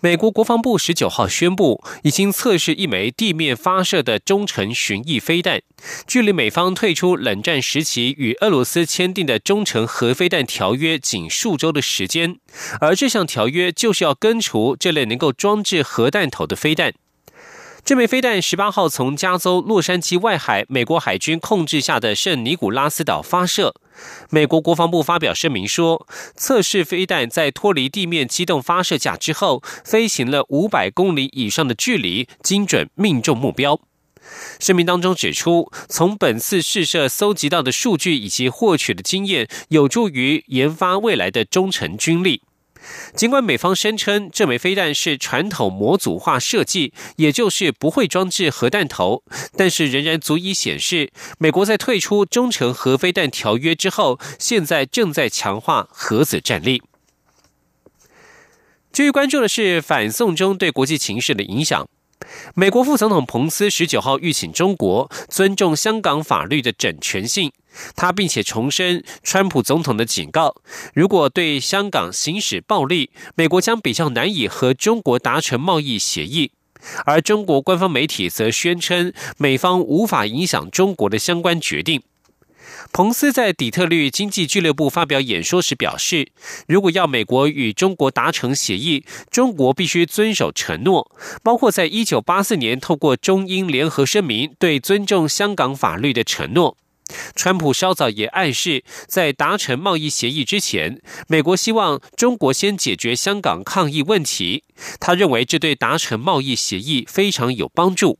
[0.00, 5.60] 美国国防部十九号宣布，已经测试一枚地面发射的中程巡弋飞弹，
[6.06, 12.38] 距离美方退出冷战时期与俄罗斯签订的中程核飞弹条约仅数周的时间，
[12.80, 16.94] 而这项条约就是要根除这类能够装置核弹头的飞弹。
[17.84, 23.74] 这枚飞弹十八号从加州洛杉矶外海美国海军控制下的圣尼古拉斯岛发射。
[24.30, 33.80] 美国国防部发表声明说，测试飞弹在脱离地面机动发射架之后，飞行了五百公里以上的距离，精准命中目标。
[34.60, 42.42] 声明当中指出，从本次试射搜集到的数据以及获取的经验，有助于研发未来的中程军力。
[43.14, 49.22] 尽管美方声称这枚飞弹是传统模组化设计，也就是不会装置核弹头，
[49.56, 56.82] 但是仍然足以显示，美国在退出中程核飞弹条约之后，现在正在强化核子战力。
[58.92, 61.88] 最关注的是反送中对国际情势的影响。
[62.54, 67.52] 美国副总统彭斯十九号预请中国尊重香港法律的整全性。
[67.94, 70.56] 他并且重申川普总统的警告：
[70.94, 76.50] 如果对香港行使暴力，美国将比较难以和中国达成贸易协议。
[77.04, 82.02] 而中国官方媒体则宣称，美方无法影响中国的相关决定。
[82.92, 86.32] 彭斯在底特律经济俱乐部发表演说时表示，
[86.66, 91.10] 如果要美国与中国达成协议，中国必须遵守承诺，
[91.42, 96.76] 包括在一九八四年透过中英联合声明对尊重香港法律的承诺。
[97.34, 104.64] 川普稍早也暗示，在达成贸易协议之前，美国希望中国先解决香港抗议问题。
[104.98, 108.18] 他认为这对达成贸易协议非常有帮助。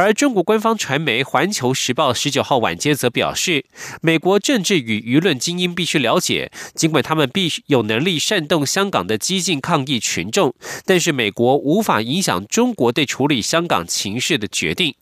[0.00, 3.64] 而中国官方传媒《环球时报》十九号晚间则表示，
[4.00, 10.54] 美国政治与舆论精英必须了解，尽管他们必须有能力煽动香港的激进抗议群众，
[10.86, 14.94] 但是美国无法影响中国对处理香港情势的决定。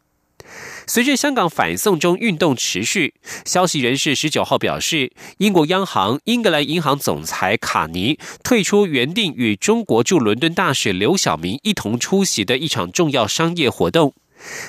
[0.86, 3.12] 随着香港反送中运动持续，
[3.44, 14.14] 消息人士十九号表示，英国央行英格兰银行总裁卡尼退出原定与中国驻伦敦大使刘晓明一同出席的一场重要商业活动。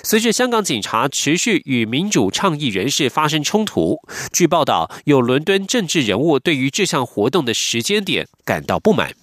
[0.03, 3.99] 随着香港警察持续与民主倡议人士发生冲突，
[4.31, 9.13] 据报道，有伦敦政治人物对于这项活动的时间点感到不满。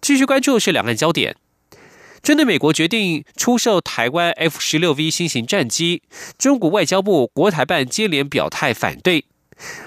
[0.00, 1.36] 继续关注是两岸焦点，
[2.22, 6.02] 针对美国决定出售台湾 F 十六 V 新型战机，
[6.38, 9.26] 中国外交部国台办接连表态反对。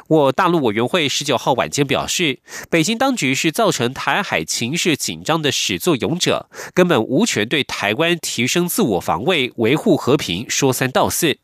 [0.08, 2.40] 我大陆委员会十九号晚间表示，
[2.70, 11.38] 北京当局是造成台海情势紧张的始作俑者，根本无权对台湾提升自我防卫、维护和平说三道四。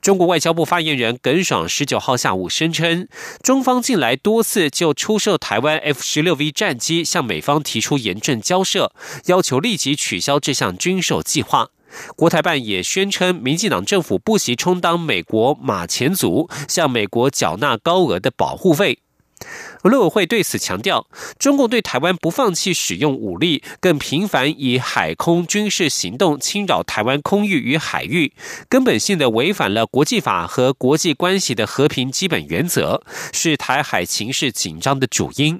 [0.00, 3.06] 中国外交部发言人耿爽十九号下午声称，
[3.42, 8.92] 中方近来多次就出售台湾 F 十六 V 战机向美方提出严正交涉，
[9.26, 11.70] 要求立即取消这项军售计划。
[12.16, 18.98] 国台办也宣称，民进党政府不惜充当美国马前卒，向美国缴纳高额的保护费。
[19.82, 28.32] 陆委会对此强调，中共对台湾不放弃使用武力，更频繁以海空军事行动侵扰台湾空域与海域，
[28.68, 33.02] 根本性的违反了国际法和国际关系的和平基本原则，
[33.32, 35.58] 是台海情势紧张的主因。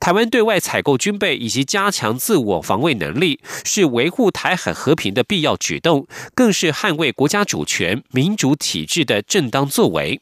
[0.00, 10.20] 台湾对外采购军备以及加强自我防卫能力，是维护台海和平的必要举动，更是捍卫国家主权、民主体制的正当作为。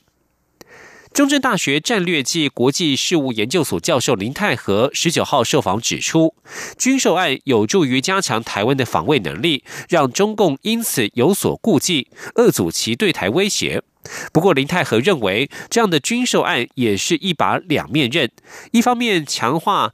[1.12, 6.34] 中正大学战略暨国际事务研究所教授林泰和十九号受访指出，
[6.76, 13.82] 军售案有助于加强台湾的防卫能力，让中共因此有所顾忌，遏阻其对台威胁。
[14.32, 18.30] 不过，林泰和认为，这样的军售案也是一把两面刃，
[18.72, 19.92] 一方面强化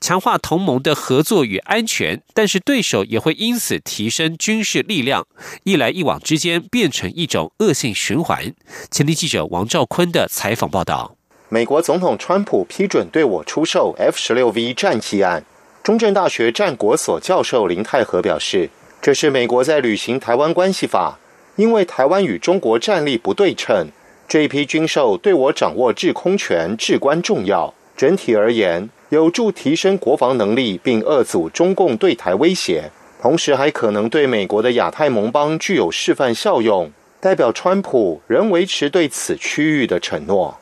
[0.00, 5.26] 强化同盟的合作与安全，但是对手也会因此提升军事力量，
[5.64, 8.54] 一来一往之间变成一种恶性循环。
[8.90, 11.16] 前天记者王兆坤的采访报道：
[11.48, 15.44] 美国总统川普批准对我出售 F 十六 V 战机案，
[15.82, 18.70] 中正大学战国所教授林泰和表示，
[19.02, 21.18] 这是美国在履行台湾关系法。
[21.58, 23.88] 因为台湾与中国战力不对称，
[24.28, 27.74] 这一批军售对我掌握制空权至关重要。
[27.96, 32.92] 整体而言，有助提升国防能力，并遏阻中共对台威胁。
[33.20, 40.56] 同时还可能对美国的亚太盟邦具有示范效用，代表川普仍维持对此区域的承诺。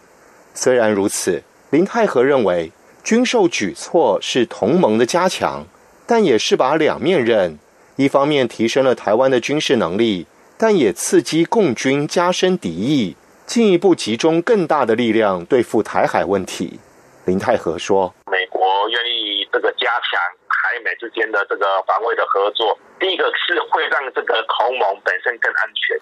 [0.55, 2.73] 虽然如此，林泰和认为
[3.05, 5.67] 军售举措是同盟的加强，
[6.07, 7.59] 但也是把两面刃，
[7.97, 10.27] 一方面提升了台湾的军事能力，
[10.59, 16.81] 但也刺激共军加深敌意，进一步集中更大的力量对付台海问题。
[17.27, 20.21] 林泰和说：“美国愿意这个加强。”
[20.67, 25.97] 台美之间的这个防卫的合作，第一个是会让这个同盟本身更安全，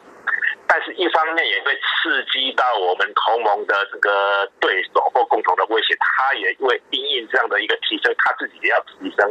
[0.66, 9.28] 但是一方面也会刺激到我们同盟的这个对手或共同的威胁，他也因为因应这样的一个提升，他自己也要提升，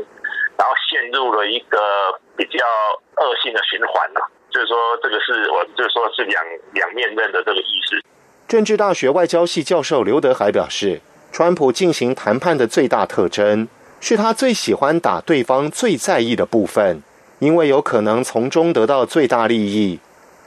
[0.55, 1.79] 然后陷入了一个
[2.37, 2.63] 比较
[3.17, 4.29] 恶性的循环了。
[4.53, 7.99] 就是说，这个是我就是说是两两面刃的这个意思。
[8.47, 11.01] 政治大学外交系教授刘德海表示，
[11.31, 13.67] 川普进行谈判的最大特征。
[13.99, 17.01] 是他最喜欢打对方最在意的部分，
[17.39, 19.97] 因为有可能从中得到最大利益。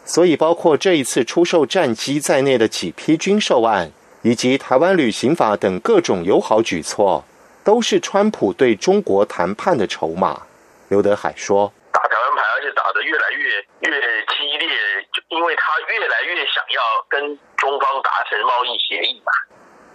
[0.05, 7.25] 所以，包括这一次出售战机在内的几批军售案，以及台湾旅行法等各种友好举措，
[7.64, 10.43] 都是川普对中国谈判的筹码。
[10.88, 14.69] 刘德海说：“打台湾牌，而且打得越来越越激烈，
[15.14, 19.31] 就因为他越来越想要跟中方达成贸易协议嘛。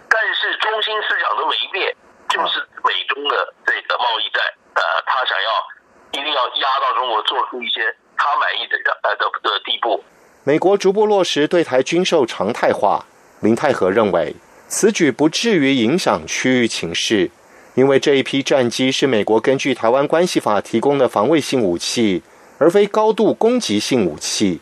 [0.08, 1.94] 但是中心思想都没变。”
[2.32, 10.02] 就是美中的这个贸易战，呃，他想要一定要压到中国，做出一些他满意的呃的的地步。
[10.42, 13.04] 美国逐步落实对台军售常态化，
[13.42, 14.34] 林泰和认为
[14.66, 17.30] 此举不至于影响区域情势，
[17.74, 22.22] 因为这一批战机是美国根据《台湾关系法》提供的防卫性武器，
[22.62, 24.60] 而非高度攻击性武器。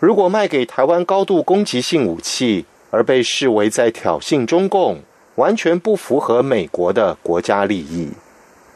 [0.00, 5.00] 如果卖给台湾高度攻击性武器，而被视为在挑衅中共。
[5.36, 8.10] 完全不符合美国的国家利益。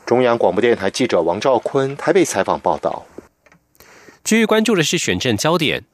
[0.06, 3.04] 中央广播电台记者王兆坤台北采访报道。
[4.22, 5.84] 继续关注的是选政焦点，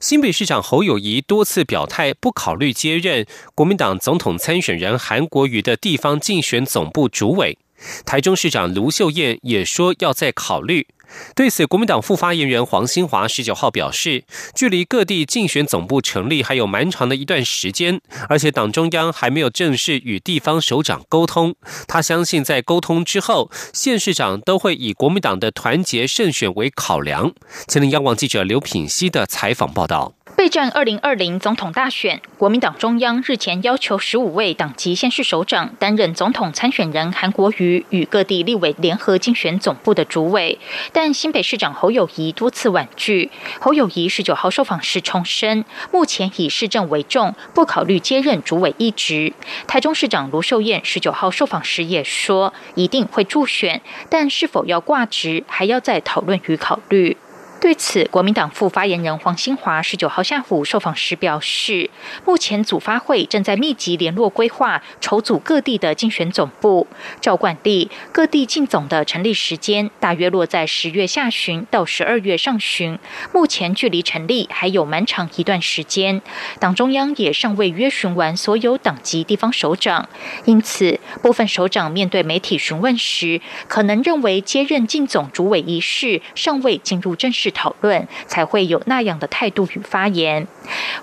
[0.00, 7.58] 新北市长侯友谊多次表态不考虑接任国民党总统参选人韩国瑜的地方竞选总部主委。
[8.04, 10.86] 台中市长卢秀燕也说要再考虑。
[11.34, 21.54] 对此，国民党副发言人黄兴华十九号表示，距离各地竞选总部成立还有蛮长的一段时间，而且党中央还没有正式与地方首长沟通。
[21.86, 27.32] 他相信，在沟通之后，县市长都会以国民党的团结胜选为考量。
[27.66, 30.17] 前林央广记者刘品熙的采访报道。
[30.38, 40.56] 备战二零二零总统大选，国民党中央日前要求十五位党籍县市首长担任总统参选人韩国瑜与各地立委联合竞选总部的主委，
[40.92, 43.32] 但新北市长侯友谊多次婉拒。
[43.58, 49.32] 侯友谊十九号受访时重申，目前以市政为重，不考虑接任主委一职。
[49.66, 57.16] 台中市长卢秀燕十九号受访时也说，一定会助选，但是否要挂职，还要再讨论与考虑。
[57.60, 61.90] 对此，国民党副发言人黄兴华十九号下午受访时表示，
[62.24, 66.86] 目前组发会正在密集联络规划，筹组各地的竞选总部。
[67.20, 72.96] 照惯例，各地竞总的成立时间大约落在十月下旬到十二月上旬，
[73.34, 76.22] 目前距离成立还有蛮长一段时间。
[76.60, 80.08] 党中央也尚未约询完所有党籍地方首长，
[80.44, 87.47] 因此部分首长面对媒体询问时，可能认为接任竞总主委一事尚未进入正式。
[87.50, 90.46] 讨论才会有那样的态度与发言。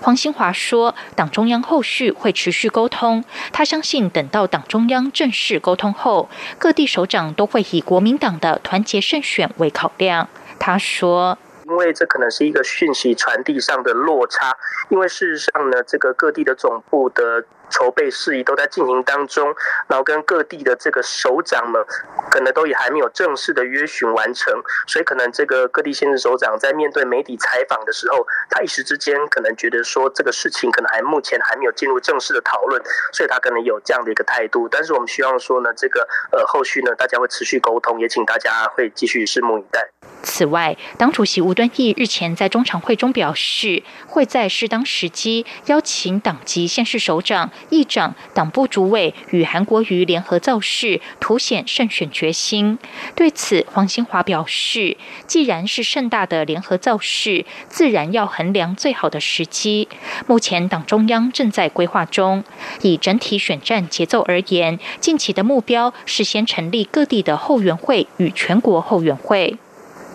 [0.00, 10.28] 黄兴华说，党中央后续会持续沟通，他相信等到党中央正式沟通后，各地首长都会以国民党的团结胜选为考量。
[10.58, 11.38] 他说。
[11.68, 14.56] 因为这可能是一个讯息传递上的落差，
[14.88, 19.54] 因为事实上呢，这个各地的总部的筹备事宜都在进行当中，
[19.88, 21.84] 然后跟各地的这个首长们，
[22.30, 24.52] 可能都也还没有正式的约询完成，
[24.86, 32.82] 所以可能这个各地县市首长在面对媒体采访的时候，他一时之间可能觉得说这个事情可能还目前还没有进入正式的讨论，
[33.12, 34.68] 所以他可能有这样的一个态度。
[34.68, 39.88] 但是我们希望说呢，这个呃后续呢，大家会持续沟通，也请大家会继续拭目以待。
[40.22, 52.78] 此外，党主席吴敦义日前在中常会中表示，会在适当时机邀请党籍县市首长、议长、党部主委与韩国瑜联合造势，凸显胜选决心。
[53.14, 54.96] 对此，黄兴华表示，
[55.26, 59.88] 既然是盛大的联合造势，自然要衡量最好的时机。
[60.26, 62.44] 目前党中央正在规划中，
[62.82, 69.56] 以整体选战节奏而言，近期的目标是先成立各地的后援会与全国后援会。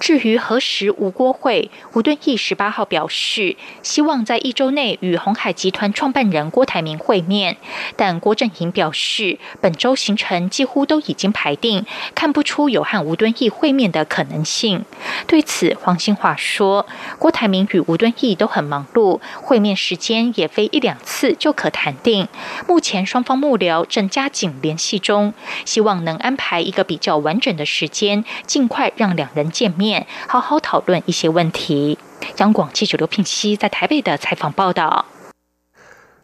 [0.02, 7.58] 至于何时吴郭会，吴敦义十八号表示，希望在一周内与红海集团创办人郭台铭会面，
[7.96, 14.84] 但郭振营表示，本周行程几乎都已经排定，看不出有和吴敦义会面的可能性。
[15.28, 16.88] 对此，黄兴华说，
[17.20, 22.28] 郭台铭与吴敦义都很忙碌，会面时间也非一两次就可谈定。
[22.68, 29.91] 目前双方幕僚正加紧联系中，希望能安排一个比较完整的时间，尽快让两人见面。
[30.28, 31.98] 好好讨论一些问题。
[32.38, 35.06] 央广记者刘聘熙在台北的采访报道。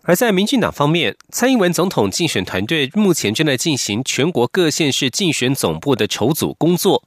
[0.03, 7.03] 而在民进党方面，蔡英文总统竞选团队目前正在进行全国各县市竞选总部的筹组工作。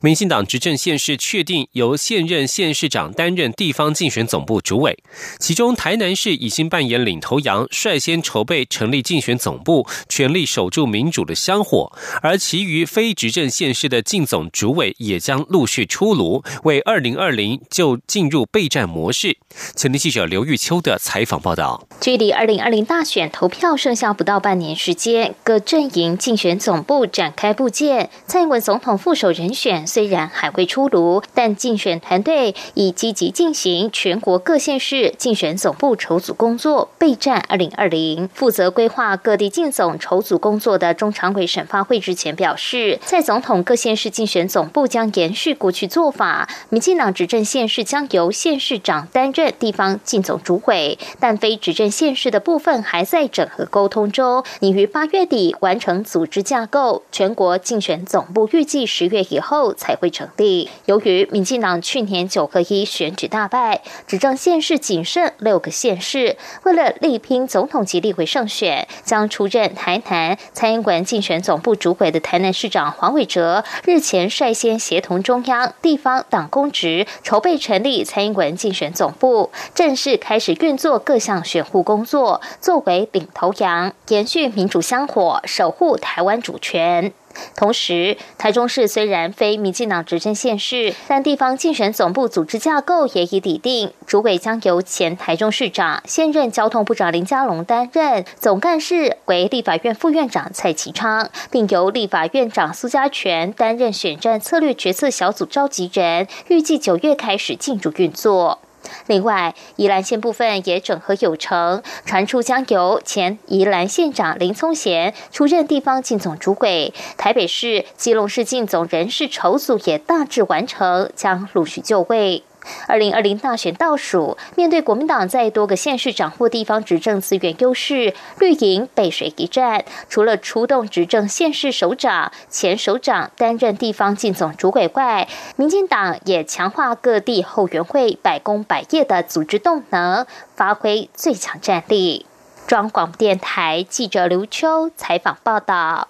[0.00, 4.98] 民进党执政县市确定由现任县市长担任地方竞选总部主委，
[5.38, 11.92] 其中台南市已经扮演领头羊，率先筹备成立竞选总部，全力守住民主的香火。
[12.22, 19.36] 而其余非执政县市的竞总主委也将陆续出炉，为二零二零就进入备战模式。
[19.76, 29.86] 前天记者刘玉秋的采访报道：距离二零二零大选投票剩下不到半年时间，各阵营竞选总部展开布建，蔡英文总统副手人选选。
[29.86, 38.28] 虽然还未出炉，但竞选团队已积极进行全国各县市竞选总部筹组工作，备战二零二零。
[38.32, 57.02] 负责规划各地竞总筹组工作的中常委审发会之前表示，在总统各县市竞选总部将延续过去做法，民进党执政县市将由县市长担任地方竞总主委，但非执政县市的部分还在整合沟通中，拟于八月底完成组织架构。
[57.12, 59.49] 全国竞选总部预计十月以后。
[59.50, 60.70] 后才会成立。
[60.84, 87.12] 由于民进党去年九合一选举大败，执政县市仅剩六个县市，为了力拼总统及立委胜选，将出任台南蔡英文竞选总部主委的台南市长黄伟哲日前率先协同中央地方党公职，筹备成立蔡英文竞选总部，正式开始运作各项选护工作，作为领头羊，延续民主香火，守护台湾主权。
[87.56, 108.58] 同时，台中市虽然非民进党执政县市，但地方竞选总部组织架构也已拟定，主委将由前台中市长、现任交通部长林佳龙担任，总干事为立法院副院长蔡其昌，并由立法院长苏家全担任选战策略决策小组召集人，预计九月开始进入运作。
[109.06, 116.92] 另外，宜兰县部分也整合有成，传出将由前宜兰县长林聪贤出任地方进总主委。
[117.16, 122.44] 台北市、基隆市进总人事筹组也大致完成，将陆续就位。
[122.86, 129.84] 二零二零大选倒数，面对国民党在多个县市掌握地方执政资源优势，绿营背水一战。
[130.08, 142.26] 除了出动执政县市首长、前首长担任地方竞总主委外，民进党也强化各地后援会百工百业的组织动能，发挥最强战力。
[142.66, 146.08] 中央广播电台记者刘秋采访报道。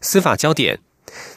[0.00, 0.83] 司法焦点。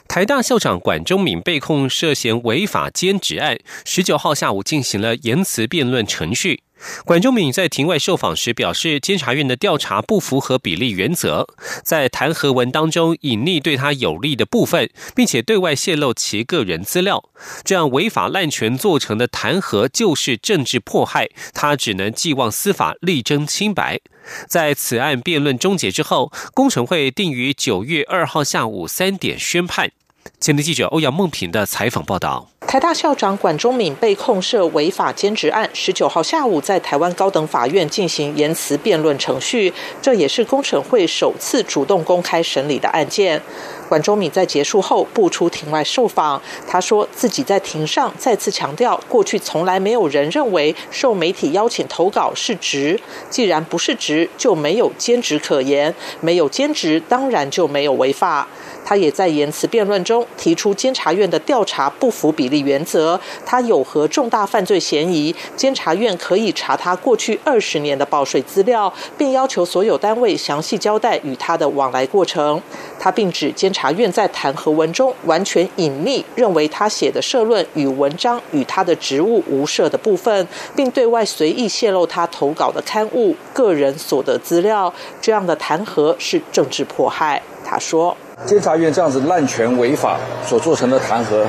[0.08, 6.62] 台大校长管中敏被控涉嫌违法兼职案，十九号下午进行了言辞辩论程序。
[7.04, 11.46] 管中敏在庭外受访时表示，监察院的调查不符合比例原则，
[11.84, 17.28] 在弹劾文当中隐匿对他有利的部分，并且对外泄露其个人资料，
[17.62, 24.00] 这样违法滥权做成的弹劾就是政治迫害，他只能寄望司法力争清白。
[24.46, 29.90] 在此案辩论终结之后，工程会定于九月二号下午三点宣判。
[30.40, 32.48] 前天记者欧阳梦平的采访报道。
[32.68, 43.42] 台大校长管中敏被控涉违法兼职案，十九号下午在台湾高等法院进行言辞辩论程序，这也是工程会首次主动公开审理的案件。
[43.88, 58.46] 管中敏在结束后不出庭外受访，他说自己在庭上再次强调，过去从来没有人认为受媒体邀请投稿是职，既然不是职，就没有兼职可言，没有兼职，当然就没有违法。
[58.88, 72.62] 他也在言辞辩论中提出，监察院的调查不符比例原则，他有何重大犯罪嫌疑，监察院可以查他过去二十年的报税资料，并要求所有单位详细交代与他的往来过程。
[72.98, 84.90] 他并指监察院在弹劾文中完全隐匿，认为他写的社论与文章与他的职务无涉的部分，并对外随意泄露他投稿的刊物、个人所得资料，
[85.20, 87.42] 这样的弹劾是政治迫害。
[87.62, 88.16] 他说。
[88.46, 90.16] 监察院这样子滥权违法
[90.46, 91.44] 所做成的弹劾，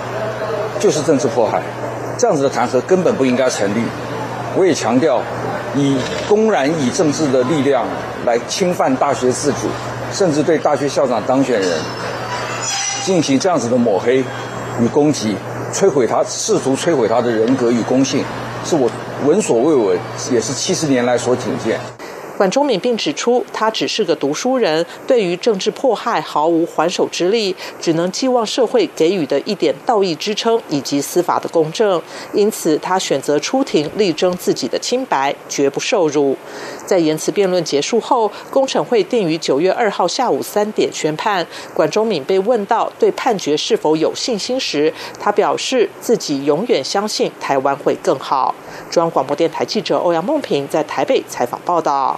[0.79, 1.61] 就是政治迫害，
[2.17, 3.81] 这样子的弹劾根本不应该成立。
[4.55, 5.21] 我也强调，
[5.75, 7.85] 以公然以政治的力量
[8.25, 9.67] 来侵犯大学自主，
[10.11, 11.69] 甚至对大学校长当选人
[13.03, 14.23] 进行这样子的抹黑
[14.81, 15.35] 与攻击，
[15.71, 18.25] 摧毁他，试图摧毁他的人格与公信，
[18.65, 18.89] 是我
[19.25, 19.97] 闻所未闻，
[20.31, 21.79] 也是七十年来所仅见。
[22.39, 32.01] 管中敏并指出，他只是个读书人，对于政治迫害毫无还手之力，只能寄望社会给予的一点道义支撑以及司法的公正。
[32.31, 36.37] 因此，他选择出庭力争自己的清白，绝不受辱。
[36.85, 41.45] 在言辞辩论结束后，公审会定于九月二号下午三点宣判。
[41.73, 48.55] 管中敏被问到对判决是否有信心时，他表示自己永远相信台湾会更好。
[48.89, 52.17] 中央广播电台记者欧阳梦平在台北采访报道。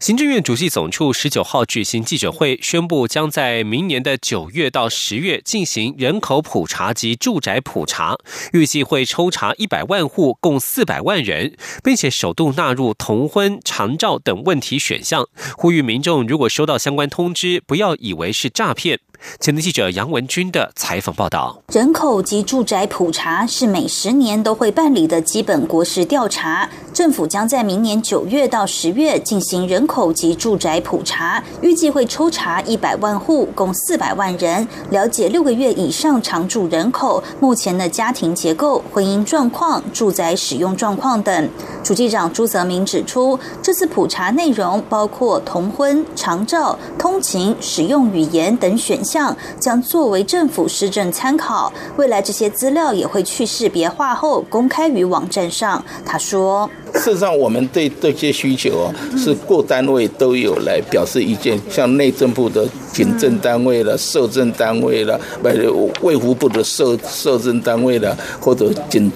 [0.00, 8.16] 行政院主席总处十九号举行记者会，宣布将在明年的九月到十月进行人口普查及住宅普查，
[8.52, 15.26] 预计会抽查一百万户，共四百万人，并且首度纳入同婚、长照等问题选项，
[15.56, 19.00] 呼吁民众如果收到相关通知，不要以为是诈骗。
[19.40, 26.68] 前的记者杨文军的采访报道：人口及住宅普查是每十年都会办理的基本国事调查。
[26.92, 41.50] 政府将在明年九月到十月进行人口及住宅普查，预计会抽查一百万户，共四百万人，了解六个月以上常住人口目前的家庭结构、婚姻状况、住宅使用状况等。
[41.82, 51.72] 主机长朱泽明指出，这次普查内容包括同婚、长照、通勤、使用语言等选项，将作为政府施政参考。
[51.96, 55.84] 未来这些资料也会去识别化后公开于网站上。
[56.06, 56.70] 他说。
[56.94, 58.88] 事实上，我们对这些需求，
[59.18, 69.10] 是各单位都有来表示意见，像内政部的警政单位了、社政单位了，不，卫福部的社社政单位了，或者警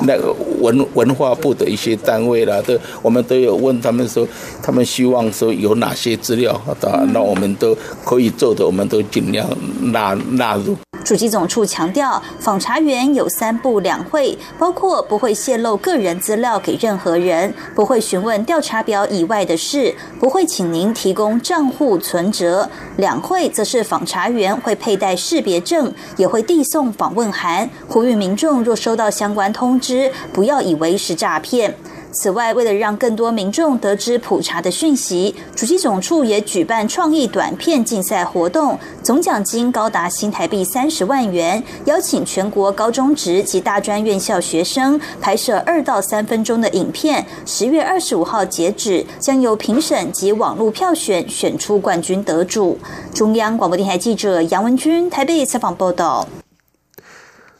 [0.00, 4.26] 那个文文化部的一些单位了，都我们都有问他们说，
[4.62, 9.46] 他们希望说有哪些资料，当然，那我们都可以做的，我们都尽量
[9.92, 10.74] 纳纳入。
[11.04, 22.68] 主机总处强调，访查员有三不两会，包括不会泄露个人资料给任何人，不会询问调查表以外的事，不会请您提供账户存折。
[22.96, 31.74] 两会则是访查员会佩戴识别证，也会递送访问函，呼吁民众若收到相关通知，不要以为是诈骗。
[32.10, 47.24] 此外，为了让更多民众得知普查的讯息，主机总处也举办创意短片竞赛活动，总奖金高达新台币三十万元，邀请全国高中职及大专院校学生拍摄二到三分钟的影片。
[47.44, 52.78] 十月二十五号截止，将由评审及网络票选选出冠军得主。
[53.12, 56.26] 中央广播电台记者杨文君台北采访报道。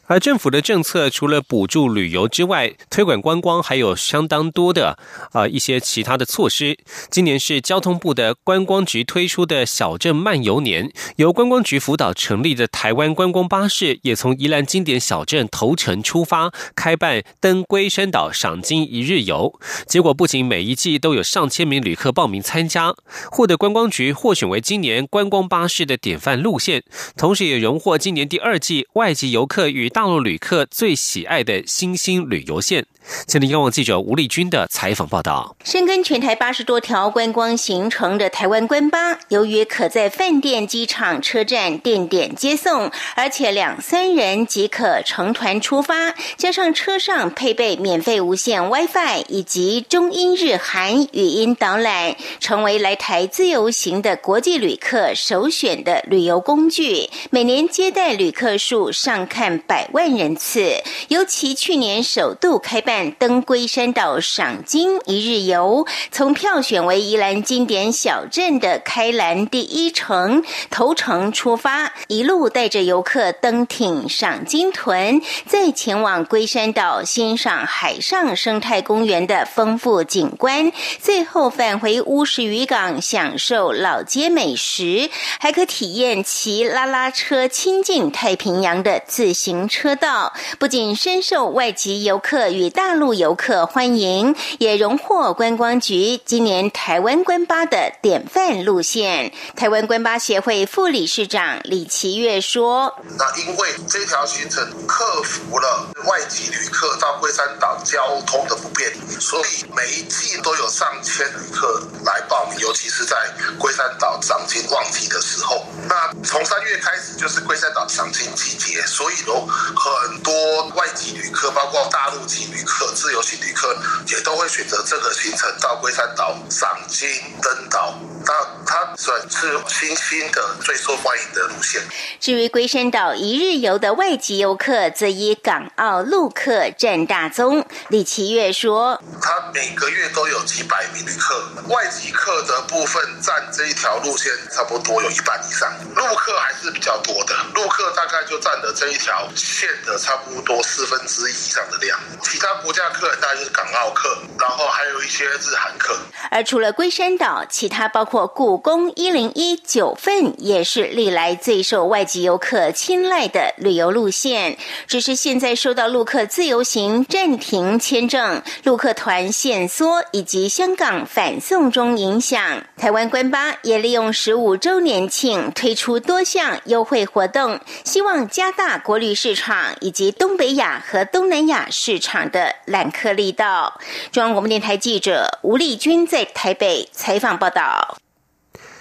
[0.09, 4.97] 而政府的政策除了补助旅游之外，推广观光还有相当多的
[5.33, 6.79] 啊一些其他的措施。
[7.11, 19.59] 今年是交通部的观光局推出的小镇漫游年，由观光局辅导成立的台湾观光巴士，也从宜兰经典小镇头城出发，开办登龟山岛赏金一日游。
[19.85, 22.95] 结果不仅每一季都有上千名旅客报名参加，
[23.29, 26.83] 获得观光局获选为今年观光巴士的典范路线，
[27.15, 32.85] 同时也荣获今年第二季外籍游客与大陆旅客最喜爱的新兴旅游线。
[33.25, 57.09] 前天，央网记者吴丽君的采访报道：深耕全台八十多条观光行程的台湾观巴，由于可在饭店、机场、车站定点接送，而且两三人即可成团出发，加上车上配备免费无线 WiFi 以及中英日韩语音导览，成为来台自由行的国际旅客首选的旅游工具。
[57.31, 60.75] 每年接待旅客数上看百万人次，
[61.07, 62.98] 尤其去年首度开办。
[63.11, 85.09] 登龟山岛赏金一日游，从票选为宜兰经典小镇的开兰第一城头城出发，一路带着游客登艇赏金屯，再前往龟山岛欣赏海上生态公园的丰富景观，最后返回乌石渔港享受老街美食，
[85.39, 99.31] 还可体验骑拉拉车亲近太平洋的自行车道，不仅深受外籍游客与大大陆游客欢迎，也荣获观光局今年台湾观巴的典范路线。
[99.55, 113.15] 台湾观巴协会副理事长李奇月说：“那因为这条行程克服了外籍旅客到龟山岛交通的不便，所以每一季都有上千旅客来报名，尤其是在
[113.59, 115.63] 龟山岛赏金旺季的时候。
[115.87, 120.33] 那从三月开始就是龟山岛赏金季节，所以有很多
[120.75, 123.75] 外籍旅客，包括大陆籍旅客、自由行旅客，
[124.07, 127.09] 也都会选择这个行程到龟山岛赏金
[127.41, 127.95] 登岛。
[128.25, 128.33] 那
[128.65, 131.81] 它算是新兴的最受欢迎的路线。
[132.19, 137.65] 至于龟山岛一日游的外籍游客，则以港澳陆客占大宗。
[137.87, 151.97] 李奇月说：“他每个月都有几百名旅客，外籍客的部分占这一条路线差不多有一半以上，陆客还是比较多的，陆客大概就占了这一条线的差不多四分之一以上的量。
[152.21, 155.97] 其他国家客人大概是港澳客，然后还有一些日韩客。
[156.29, 164.57] 而除了龟山岛，其他包括故宫、一零一、九份，也是历来最受外籍游客青睐的旅游路线。
[164.87, 183.79] 只是现在受到陆客自由行暂停签证、陆客团限缩以及香港反送中影响，台湾关巴也利用十五周年庆推出多项优惠活动，希望加大国旅市场以及东北亚和东南亚市场的揽客力道。
[184.11, 187.97] 中央广播电台记者吴丽君在台北采访报道。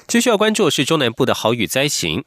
[0.07, 2.25] 继续要关注的是中南部的豪雨灾情。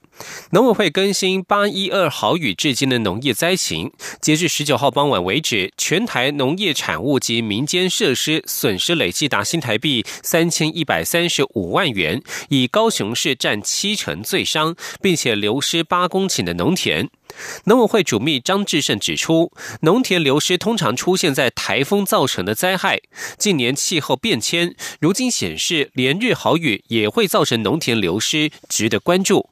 [0.51, 17.09] 农委会更新八一二豪雨至今的农业灾情，截至十九号傍晚为止，全台农业产物及民间设施损失累计达新台币三千一百三十五万元，以高雄市占七成最伤，并且流失八公顷的农田。
[17.65, 22.99] 农委会主秘张志胜指出，农田流失通常出现在台风造成的灾害。
[23.37, 29.49] 近年气候变迁，如今显示连日豪雨也会造成农田流失，值得关注。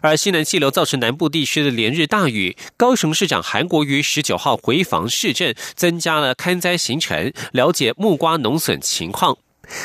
[0.00, 9.36] 而西南气流造成南部地区的连日大雨，高雄市长韩国瑜十九号回访市镇，增加了勘灾行程，了解木瓜农损情况。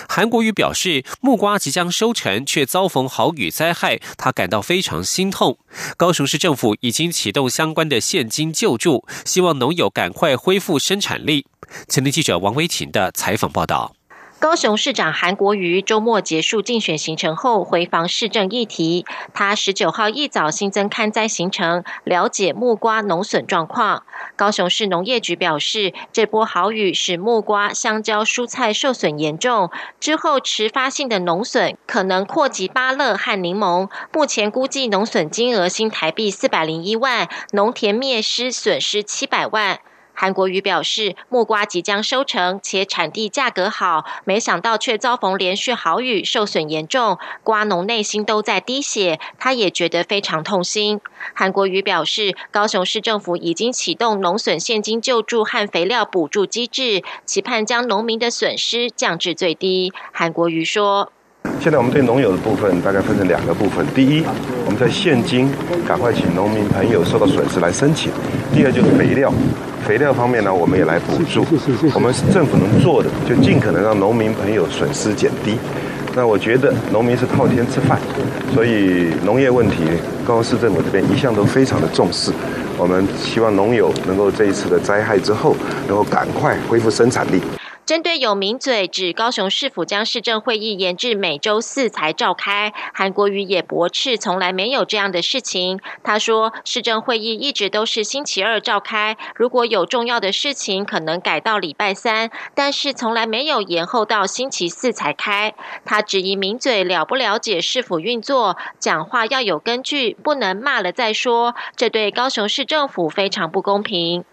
[0.08, 5.58] 韩国瑜表示，木瓜即将收成，却遭逢豪雨灾害，他感到非常心痛。
[5.98, 11.46] 高雄市政府已经启动相关的现金救助，希望农友赶快恢复生产力。
[11.88, 13.96] 前天记者王维婷的采访报道。
[14.44, 24.04] 高雄市长韩国瑜周末结束竞选行程后回访市政议题，他十九号一早新增勘灾行程，了解木瓜农损状况。
[24.36, 33.90] 高雄市农业局表示，这波豪雨使木瓜、香蕉、蔬菜受损严重，之后迟发性的农损可能扩及芭乐和柠檬。
[34.12, 39.80] 目前估计农损金额新台币四百零一万，农田灭失损失七百万。
[40.14, 51.02] 韩国瑜表示，木瓜即将收成，且产地价格好，没想到却遭逢连续豪雨，受损严重，瓜农内心都在滴血，他也觉得非常痛心。
[51.34, 59.92] 韩国瑜表示，高雄市政府已经启动农损现金救助和肥料补助机制，期盼将农民的损失降至最低。
[60.12, 61.12] 韩国瑜说。
[61.60, 63.86] 现在我们对农友的部分大概分成两个部分。
[63.94, 64.24] 第一，
[64.66, 65.52] 我们在现金
[65.86, 68.10] 赶快请农民朋友受到损失来申请；
[68.54, 69.32] 第二就是肥料，
[69.86, 71.46] 肥料方面呢，我们也来补助。
[71.94, 75.58] 我们政府能做的，就尽可能让农民朋友损失减低。
[76.16, 78.00] 那我觉得农民是靠天吃饭，
[78.54, 79.78] 所以农业问题，
[80.26, 82.32] 高雄市政府这边一向都非常的重视。
[82.78, 85.56] 我们希望农友能够这一次的灾害之后，
[85.88, 87.42] 能够赶快恢复生产力。
[87.86, 95.82] 针对有名嘴指高雄市府将市政会议延至每周四才召开，韩国瑜也驳斥从来没有这样的事情。
[96.02, 105.54] 他说，市政会议一直都是星期二召开，如果有重要的事情，可能改到礼拜三，但是从来没有延后到星期四才开。
[105.84, 114.24] 他质疑名嘴了不了解市府运作，讲话要有根据，不能骂了再说，这对高雄市政府非常不公平。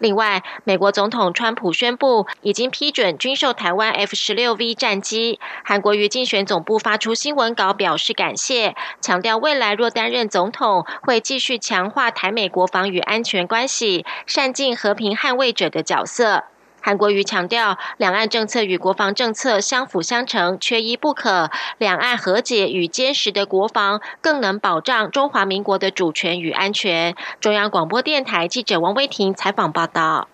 [0.00, 5.38] 另外，美国总统川普宣布已经批准军售台湾 F 十六 V 战机。
[5.62, 16.44] 韩国瑜竞选总部发出新闻稿表示感谢，强调未来若担任总统，会继续强化台美国防与安全关系，善尽和平捍卫者的角色。
[16.80, 21.50] 韩国瑜强调，两岸政策与国防政策相辅相成，缺一不可。
[21.78, 27.14] 两岸和解与坚实的国防，更能保障中华民国的主权与安全。
[27.40, 30.28] 中央广播电台记者王威婷采访报道。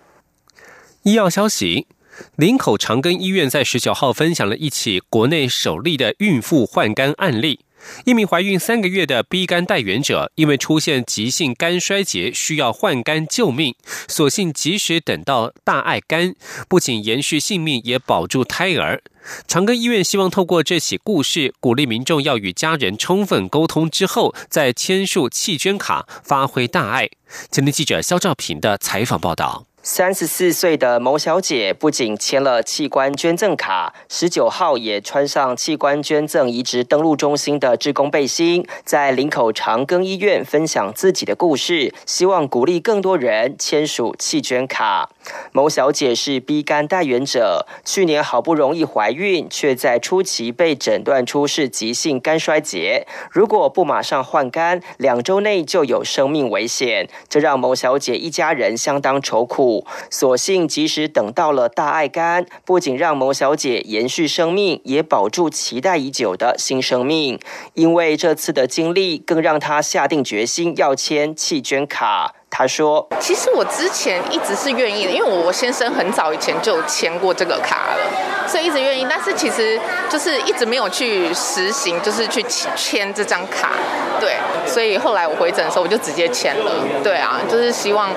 [1.03, 1.87] 医药消息：
[2.35, 7.59] 林口长庚医院在十九号分享了一起国内首例的孕妇换肝案例。
[8.05, 13.75] 一名怀孕三个月的 B 肝代源者，因为出现急性肝衰竭，需要换肝救命，
[14.07, 16.35] 所幸及时等到大爱肝，
[16.67, 19.01] 不仅延续性命，也保住胎儿。
[19.47, 27.09] 长庚医院希望透过这起故事，鼓励民众要与家人充分沟通之后，再签署弃捐卡，发挥大爱。
[27.51, 29.65] 前天记者肖兆平的采访报道。
[29.89, 45.09] 三十四岁的某小姐不仅签了器官捐赠卡，十九号也穿上器官捐赠移植登录中心的职工背心，在林口长庚医院分享自己的故事，希望鼓励更多人签署弃捐卡。
[45.53, 59.76] 某小姐是 B 肝代源者，去年好不容易怀孕，却在初期被诊断出是急性肝衰竭，如果不马上换肝，两周内就有生命危险，这让某小姐一家人相当愁苦。
[60.09, 67.39] 所幸及时等到了大爱肝，不仅让某小姐延续生命，也保住期待已久的新生命。
[67.73, 72.35] 因为这次的经历，更让她下定决心要签弃捐卡。
[72.59, 79.05] 他说：“其实我之前一直是愿意的，因为我先生很早以前就签过这个卡了，所以一直愿意。
[79.07, 82.43] 但是其实就是一直没有去实行，就是去
[82.75, 83.73] 签这张卡。
[84.19, 86.71] 对，所以后来我回诊的时候，我就直接签了。
[87.03, 88.09] 对啊，就是希望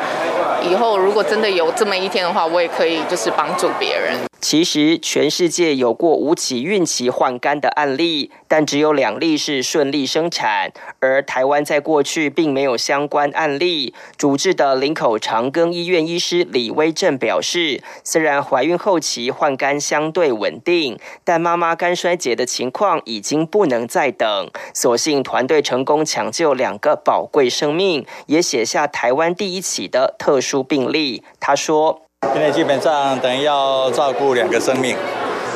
[0.63, 10.73] 以后如果真的有这么一天的话，我也可以就是帮助别人。”其实，全世界有过五起孕期换肝的案例，但只有两例是顺利生产。
[10.99, 13.93] 而台湾在过去并没有相关案例。
[14.17, 24.51] 主治的林口长庚医院医师李威正表示，虽然怀孕后期换肝相对稳定，但妈妈肝衰竭的情况已经不能再等。
[24.75, 31.23] 所幸团队成功抢救两个宝贵生命，也写下台湾第一起的特殊病例。
[31.39, 32.03] 他说。
[32.35, 34.97] 因为基本上等于要照顾两个生命，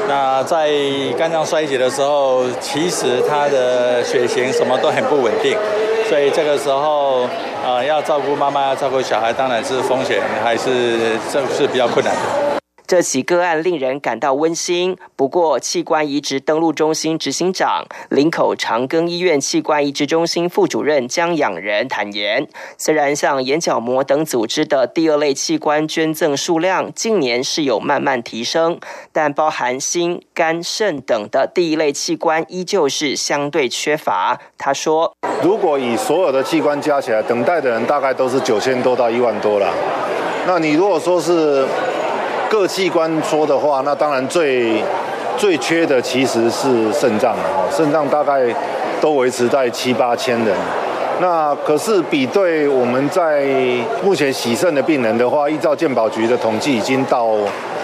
[0.09, 0.69] 那在
[1.17, 5.57] 肝脏衰竭的时候，其实他的血型什么都很不稳定，
[6.09, 7.29] 所以这个时候，
[7.65, 12.54] 呃，要照顾妈妈，要照顾小孩，当然是风险还是这是比较困难的。
[12.87, 14.97] 这起个案令人感到温馨。
[15.17, 28.79] 不过，器官移植登录中心执行长、林口长庚医院器官移植中心副主任江养仁坦言，虽然像眼角膜等组织的第二类器官捐赠数量近年是有慢慢提升，
[29.13, 34.39] 但包含心、肝、肾等的第一类器官依旧是相对缺乏。
[34.59, 39.73] 他说：“如果以所有的器官加起来，等待的人大概都是九千多到一万多了。
[40.47, 41.67] 那你如果说是……”
[42.51, 44.83] 各器官说的话，那当然最
[45.37, 48.43] 最缺的其实是肾脏哦，肾脏大概
[49.01, 50.55] 都维持在七八千人。
[51.21, 53.47] 那可是比对我们在
[54.03, 57.31] 目前洗肾的病人的话，依照健保局的统计，已经到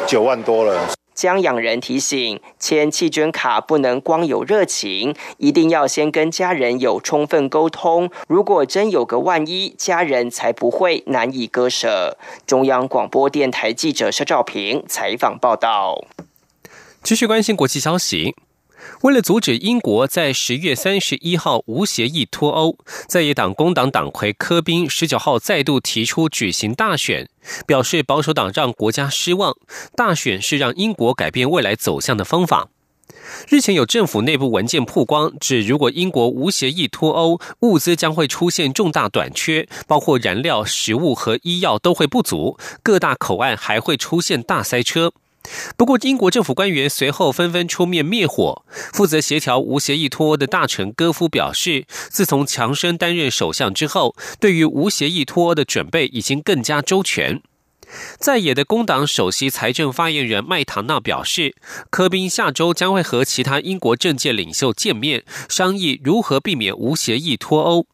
[0.06, 0.74] 九万多了。
[1.20, 8.10] 江养人提醒：签弃捐卡不能光有热情，一定要先跟家人有充分沟通。
[8.26, 12.16] 如果真有个万一，家人才不会难以割舍。
[12.46, 16.02] 中央广播电台记者肖照平采访报道。
[17.02, 18.34] 继续关心国际消息。
[19.02, 22.76] 为了阻止英国在十月三十一号无协议脱欧，
[23.08, 27.28] 在野党工党党魁科宾十九号再度提出举行大选，
[27.66, 29.56] 表示保守党让国家失望，
[29.96, 32.68] 大选是让英国改变未来走向的方法。
[33.48, 45.12] 日前有政府内部文件曝光，指如果英国无协议脱欧，物资将会出现重大短缺，包括燃料、食物和医药都会不足，各大口岸还会出现大塞车。
[45.76, 48.64] 不过，英国政府官员随后纷纷出面灭火。
[48.92, 57.42] 负责协调无协议脱欧的大臣戈夫表示，自从强生担任首相之后，对于无协议脱欧的准备已经更加周全。
[58.18, 61.56] 在野的工党首席财政发言人麦唐纳表示，
[61.90, 67.86] 科宾下周将会和其他英国政界领袖见面，商议如何避免无协议脱欧。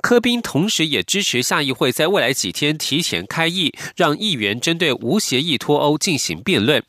[0.00, 6.82] 柯宾同时也支持下议会在未来几天提前开议，让议员针对无协议脱欧进行辩论。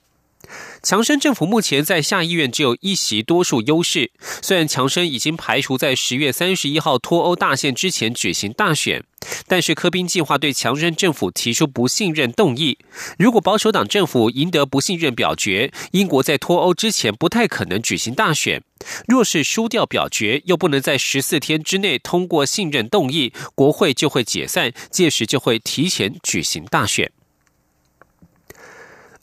[0.83, 4.11] 强生政府目前在下议院只有一席多数优势。
[4.41, 9.03] 虽然强生已经排除在十月三十一号脱欧大限之前举行大选，
[9.47, 12.79] 但是科宾计划对强生政府提出不信任动议。
[13.19, 18.63] 如果保守党政府赢得不信任表决，英国在脱欧之前不太可能举行大选。
[19.07, 27.11] 若是输掉表决，又不能在十四天之内通过信任动议，国会就会解散，届时就会提前举行大选。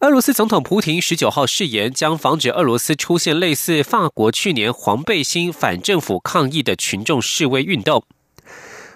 [0.00, 8.04] 俄罗斯总统普京十九号誓言将防止俄罗斯出现类似法国去年黄背心反政府抗议的群众示威运动。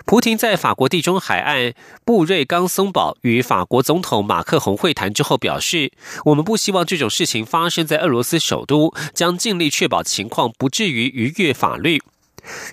[0.06, 5.90] 普京在法国地中海岸布瑞冈松堡与法国总统马克宏会谈之后表示
[6.26, 12.00] ：“我们不希望这种事情发生在俄罗斯首都，将尽力确保情况不至于逾越法律。”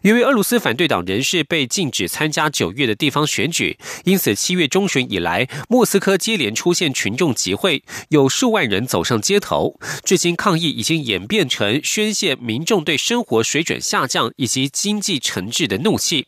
[0.02, 9.80] 由于俄罗斯反对党人士被禁止参加九月的地方选举，因此七月中旬以来，莫斯科接连出现群众集会，有数万人走上街头。
[10.04, 16.28] 至今，抗议已经演变成宣泄民众对生活水准下降以及经济沉滞的怒气。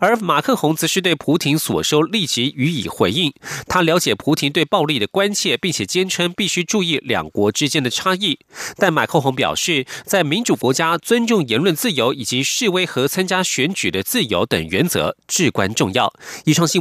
[0.00, 3.32] 而马克洪则是对普廷所收立即予以回应。
[3.66, 8.38] 他了解普廷对暴力的关切，并且坚称必须注意两国之间的差异。
[8.76, 16.12] 但马克宏表示，在民主国家，尊重言论自由以及示威和参加选举的自由等原则至关重要。
[16.44, 16.78] 以创新。